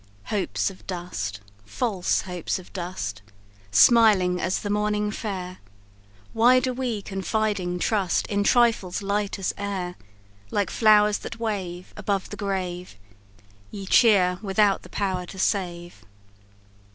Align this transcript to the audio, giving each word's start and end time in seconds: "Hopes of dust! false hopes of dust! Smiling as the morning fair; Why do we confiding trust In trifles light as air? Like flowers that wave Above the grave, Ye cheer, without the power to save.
"Hopes 0.31 0.71
of 0.71 0.87
dust! 0.87 1.41
false 1.63 2.21
hopes 2.21 2.57
of 2.57 2.73
dust! 2.73 3.21
Smiling 3.69 4.41
as 4.41 4.61
the 4.61 4.71
morning 4.71 5.11
fair; 5.11 5.59
Why 6.33 6.59
do 6.59 6.73
we 6.73 7.03
confiding 7.03 7.77
trust 7.77 8.25
In 8.25 8.43
trifles 8.43 9.03
light 9.03 9.37
as 9.37 9.53
air? 9.59 9.93
Like 10.49 10.71
flowers 10.71 11.19
that 11.19 11.39
wave 11.39 11.93
Above 11.95 12.31
the 12.31 12.35
grave, 12.35 12.95
Ye 13.69 13.85
cheer, 13.85 14.39
without 14.41 14.81
the 14.81 14.89
power 14.89 15.27
to 15.27 15.37
save. 15.37 16.03